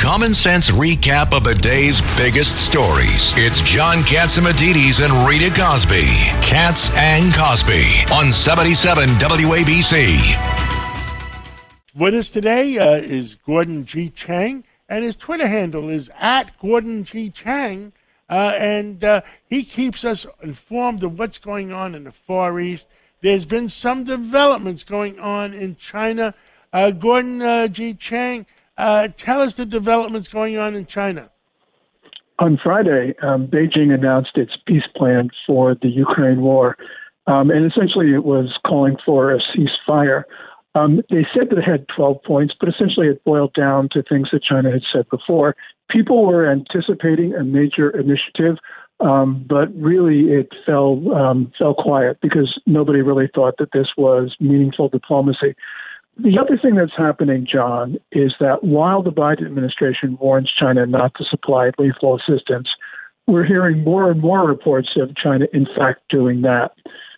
[0.00, 3.34] Common sense recap of the day's biggest stories.
[3.36, 6.06] It's John Catsimatidis and Rita Cosby.
[6.40, 10.16] Cats and Cosby on 77 WABC.
[11.94, 14.08] With us today uh, is Gordon G.
[14.08, 17.28] Chang, and his Twitter handle is at Gordon G.
[17.28, 17.92] Chang.
[18.30, 22.88] Uh, and uh, he keeps us informed of what's going on in the Far East.
[23.20, 26.34] There's been some developments going on in China.
[26.72, 27.92] Uh, Gordon uh, G.
[27.92, 28.46] Chang,
[28.80, 31.30] uh, tell us the developments going on in China.
[32.38, 36.76] On Friday, um, Beijing announced its peace plan for the Ukraine war.
[37.26, 40.24] Um, and essentially, it was calling for a ceasefire.
[40.74, 44.28] Um, they said that it had 12 points, but essentially it boiled down to things
[44.32, 45.54] that China had said before.
[45.90, 48.56] People were anticipating a major initiative,
[49.00, 54.36] um, but really it fell um, fell quiet because nobody really thought that this was
[54.40, 55.56] meaningful diplomacy.
[56.22, 61.14] The other thing that's happening, John, is that while the Biden administration warns China not
[61.14, 62.68] to supply lethal assistance,
[63.26, 66.72] we're hearing more and more reports of China, in fact, doing that.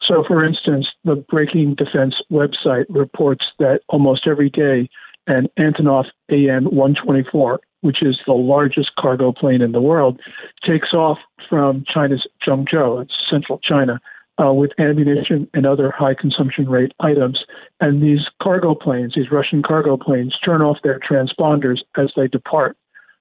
[0.00, 4.88] So, for instance, the Breaking Defense website reports that almost every day
[5.26, 10.20] an Antonov AN 124, which is the largest cargo plane in the world,
[10.64, 14.00] takes off from China's Zhengzhou, it's central China,
[14.42, 17.44] uh, with ammunition and other high consumption rate items.
[17.80, 22.76] And these cargo planes, these Russian cargo planes, turn off their transponders as they depart,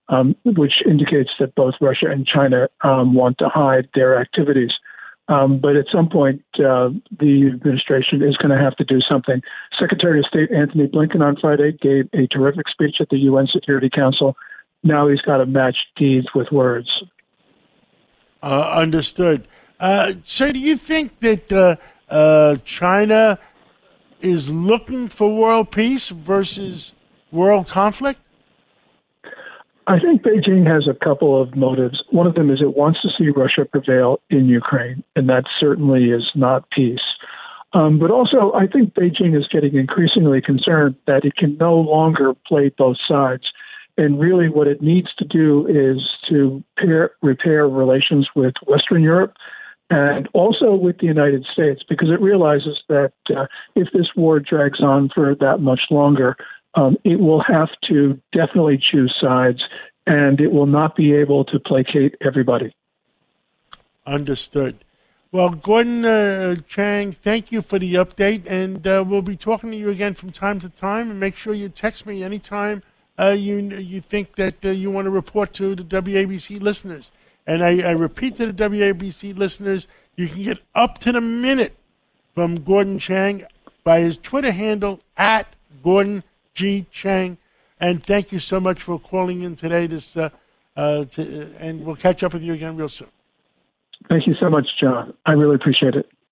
[0.09, 4.71] um, which indicates that both Russia and China um, want to hide their activities.
[5.29, 9.41] Um, but at some point, uh, the administration is going to have to do something.
[9.79, 13.89] Secretary of State Antony Blinken on Friday gave a terrific speech at the UN Security
[13.89, 14.35] Council.
[14.83, 16.89] Now he's got to match deeds with words.
[18.41, 19.47] Uh, understood.
[19.79, 21.75] Uh, so, do you think that uh,
[22.09, 23.39] uh, China
[24.21, 26.93] is looking for world peace versus
[27.31, 28.19] world conflict?
[29.85, 32.01] I think Beijing has a couple of motives.
[32.09, 36.11] One of them is it wants to see Russia prevail in Ukraine, and that certainly
[36.11, 37.01] is not peace.
[37.73, 42.33] Um, but also, I think Beijing is getting increasingly concerned that it can no longer
[42.47, 43.43] play both sides.
[43.97, 49.35] And really, what it needs to do is to pair, repair relations with Western Europe
[49.93, 53.45] and also with the United States, because it realizes that uh,
[53.75, 56.35] if this war drags on for that much longer,
[56.73, 59.61] um, it will have to definitely choose sides
[60.07, 62.73] and it will not be able to placate everybody.
[64.07, 64.83] Understood.
[65.31, 69.77] Well, Gordon uh, Chang, thank you for the update, and uh, we'll be talking to
[69.77, 71.09] you again from time to time.
[71.11, 72.83] And make sure you text me anytime
[73.17, 77.11] uh, you you think that uh, you want to report to the WABC listeners.
[77.45, 81.75] And I, I repeat to the WABC listeners, you can get up to the minute
[82.33, 83.43] from Gordon Chang
[83.83, 85.47] by his Twitter handle at
[85.83, 86.23] Gordon
[86.53, 86.85] G.
[86.91, 87.37] Chang.
[87.79, 89.87] And thank you so much for calling in today.
[89.87, 90.29] This uh,
[90.75, 93.09] uh, to, and we'll catch up with you again real soon.
[94.09, 95.13] Thank you so much, John.
[95.25, 96.09] I really appreciate it.